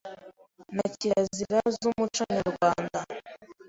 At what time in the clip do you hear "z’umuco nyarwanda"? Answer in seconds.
1.77-2.99